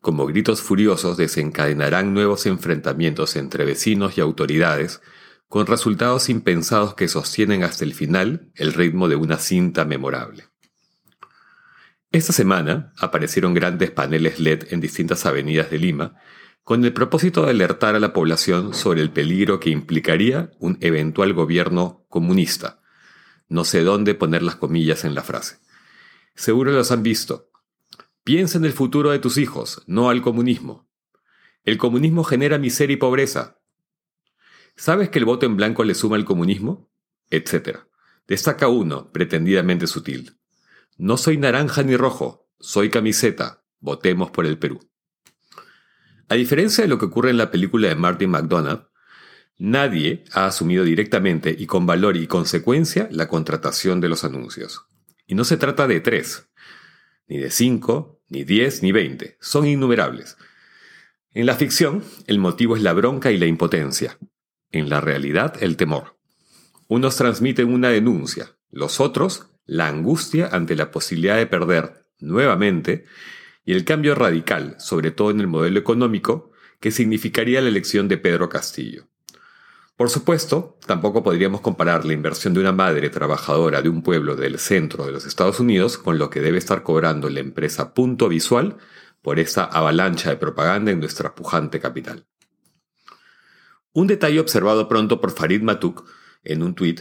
[0.00, 5.00] como gritos furiosos, desencadenarán nuevos enfrentamientos entre vecinos y autoridades,
[5.46, 10.48] con resultados impensados que sostienen hasta el final el ritmo de una cinta memorable.
[12.10, 16.16] Esta semana aparecieron grandes paneles LED en distintas avenidas de Lima,
[16.66, 21.32] con el propósito de alertar a la población sobre el peligro que implicaría un eventual
[21.32, 22.82] gobierno comunista.
[23.48, 25.60] No sé dónde poner las comillas en la frase.
[26.34, 27.52] Seguro los han visto.
[28.24, 30.88] Piensa en el futuro de tus hijos, no al comunismo.
[31.62, 33.60] El comunismo genera miseria y pobreza.
[34.74, 36.90] ¿Sabes que el voto en blanco le suma al comunismo?
[37.30, 37.86] Etcétera.
[38.26, 40.36] Destaca uno, pretendidamente sutil.
[40.96, 43.62] No soy naranja ni rojo, soy camiseta.
[43.78, 44.80] Votemos por el Perú.
[46.28, 48.88] A diferencia de lo que ocurre en la película de Martin McDonagh,
[49.58, 54.86] nadie ha asumido directamente y con valor y consecuencia la contratación de los anuncios.
[55.26, 56.48] Y no se trata de tres,
[57.28, 60.36] ni de cinco, ni diez, ni veinte, son innumerables.
[61.32, 64.18] En la ficción, el motivo es la bronca y la impotencia.
[64.72, 66.18] En la realidad, el temor.
[66.88, 73.04] Unos transmiten una denuncia, los otros, la angustia ante la posibilidad de perder, nuevamente,
[73.66, 78.16] y el cambio radical, sobre todo en el modelo económico, que significaría la elección de
[78.16, 79.08] Pedro Castillo.
[79.96, 84.58] Por supuesto, tampoco podríamos comparar la inversión de una madre trabajadora de un pueblo del
[84.58, 88.76] centro de los Estados Unidos con lo que debe estar cobrando la empresa Punto Visual
[89.20, 92.26] por esa avalancha de propaganda en nuestra pujante capital.
[93.92, 96.08] Un detalle observado pronto por Farid Matuk
[96.44, 97.00] en un tuit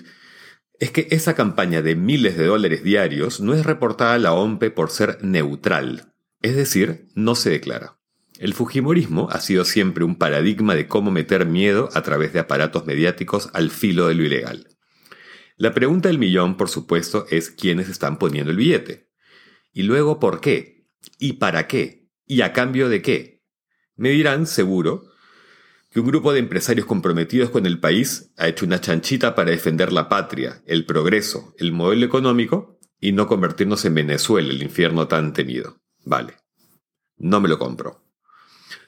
[0.80, 4.72] es que esa campaña de miles de dólares diarios no es reportada a la OMPE
[4.72, 6.15] por ser neutral,
[6.46, 7.98] es decir, no se declara.
[8.38, 12.86] El Fujimorismo ha sido siempre un paradigma de cómo meter miedo a través de aparatos
[12.86, 14.68] mediáticos al filo de lo ilegal.
[15.58, 19.10] La pregunta del millón, por supuesto, es quiénes están poniendo el billete.
[19.74, 20.86] Y luego, ¿por qué?
[21.18, 22.10] ¿Y para qué?
[22.28, 23.44] ¿Y a cambio de qué?
[23.96, 25.06] Me dirán, seguro,
[25.90, 29.92] que un grupo de empresarios comprometidos con el país ha hecho una chanchita para defender
[29.92, 35.34] la patria, el progreso, el modelo económico y no convertirnos en Venezuela, el infierno tan
[35.34, 35.82] temido.
[36.06, 36.36] Vale.
[37.18, 38.02] No me lo compro.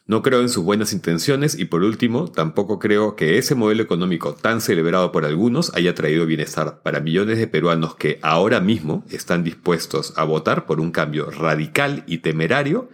[0.06, 4.36] No creo en sus buenas intenciones y por último, tampoco creo que ese modelo económico
[4.36, 9.44] tan celebrado por algunos haya traído bienestar para millones de peruanos que ahora mismo están
[9.44, 12.90] dispuestos a votar por un cambio radical y temerario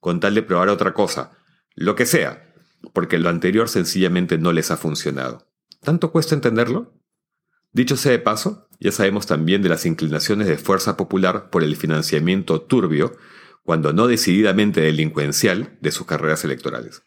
[0.00, 1.38] con tal de probar otra cosa,
[1.76, 2.52] lo que sea,
[2.92, 5.46] porque lo anterior sencillamente no les ha funcionado.
[5.80, 6.92] ¿Tanto cuesta entenderlo?
[7.72, 11.76] Dicho sea de paso, ya sabemos también de las inclinaciones de Fuerza Popular por el
[11.76, 13.16] financiamiento turbio
[13.68, 17.02] cuando no decididamente delincuencial, de sus carreras electorales.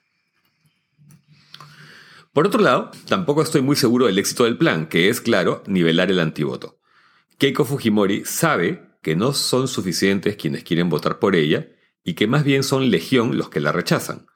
[2.33, 6.11] Por otro lado, tampoco estoy muy seguro del éxito del plan, que es, claro, nivelar
[6.11, 6.79] el antivoto.
[7.39, 11.67] Keiko Fujimori sabe que no son suficientes quienes quieren votar por ella
[12.03, 14.27] y que más bien son legión los que la rechazan.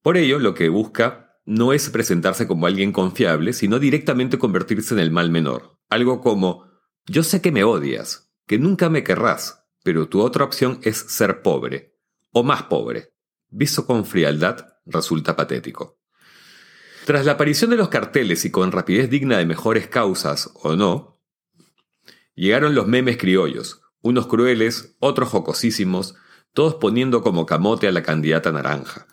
[0.00, 5.00] Por ello, lo que busca no es presentarse como alguien confiable, sino directamente convertirse en
[5.00, 5.76] el mal menor.
[5.90, 6.64] Algo como,
[7.04, 11.42] yo sé que me odias, que nunca me querrás, pero tu otra opción es ser
[11.42, 11.94] pobre,
[12.32, 13.14] o más pobre.
[13.50, 16.00] Visto con frialdad, resulta patético.
[17.04, 21.22] Tras la aparición de los carteles y con rapidez digna de mejores causas o no,
[22.34, 26.16] llegaron los memes criollos, unos crueles, otros jocosísimos,
[26.52, 29.06] todos poniendo como camote a la candidata naranja.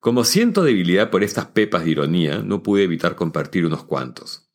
[0.00, 4.50] Como siento debilidad por estas pepas de ironía, no pude evitar compartir unos cuantos.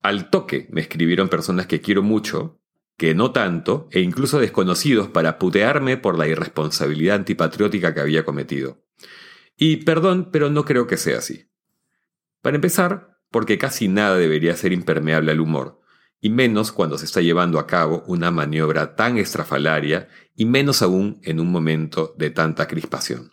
[0.00, 2.61] Al toque me escribieron personas que quiero mucho
[2.96, 8.84] que no tanto, e incluso desconocidos para putearme por la irresponsabilidad antipatriótica que había cometido.
[9.56, 11.50] Y perdón, pero no creo que sea así.
[12.40, 15.80] Para empezar, porque casi nada debería ser impermeable al humor,
[16.20, 21.20] y menos cuando se está llevando a cabo una maniobra tan estrafalaria y menos aún
[21.24, 23.32] en un momento de tanta crispación.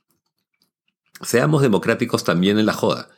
[1.21, 3.09] Seamos democráticos también en la joda.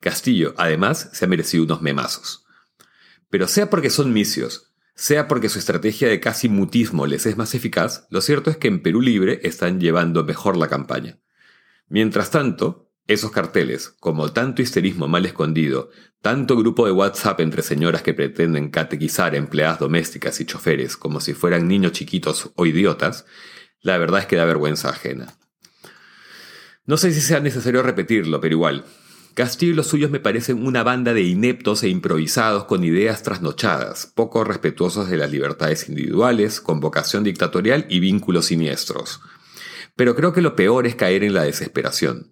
[0.00, 2.46] Castillo, además, se ha merecido unos memazos.
[3.28, 7.54] Pero sea porque son misios, sea porque su estrategia de casi mutismo les es más
[7.54, 11.18] eficaz, lo cierto es que en Perú Libre están llevando mejor la campaña.
[11.88, 15.90] Mientras tanto, esos carteles, como tanto histerismo mal escondido,
[16.20, 21.34] tanto grupo de WhatsApp entre señoras que pretenden catequizar empleadas domésticas y choferes como si
[21.34, 23.26] fueran niños chiquitos o idiotas,
[23.80, 25.34] la verdad es que da vergüenza ajena.
[26.84, 28.84] No sé si sea necesario repetirlo, pero igual.
[29.34, 34.06] Castillo y los suyos me parecen una banda de ineptos e improvisados con ideas trasnochadas,
[34.14, 39.20] poco respetuosos de las libertades individuales, con vocación dictatorial y vínculos siniestros.
[39.96, 42.30] Pero creo que lo peor es caer en la desesperación.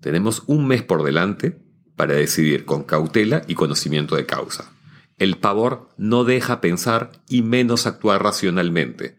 [0.00, 1.58] Tenemos un mes por delante
[1.94, 4.72] para decidir con cautela y conocimiento de causa.
[5.18, 9.18] El pavor no deja pensar y menos actuar racionalmente.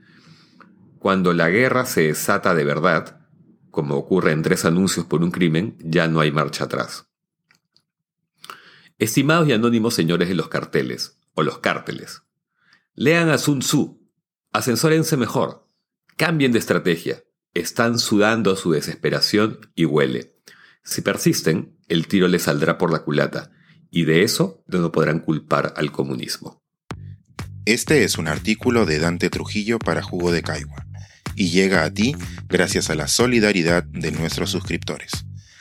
[0.98, 3.22] Cuando la guerra se desata de verdad,
[3.70, 7.11] como ocurre en tres anuncios por un crimen, ya no hay marcha atrás.
[9.02, 12.22] Estimados y anónimos señores de los carteles, o los cárteles,
[12.94, 14.00] lean a Sun Tzu,
[14.54, 15.68] ascensórense mejor,
[16.18, 17.24] cambien de estrategia,
[17.56, 20.36] están sudando su desesperación y huele.
[20.84, 23.50] Si persisten, el tiro les saldrá por la culata,
[23.90, 26.62] y de eso no podrán culpar al comunismo.
[27.66, 30.86] Este es un artículo de Dante Trujillo para Jugo de Caigua,
[31.36, 32.16] y llega a ti
[32.48, 35.26] gracias a la solidaridad de nuestros suscriptores.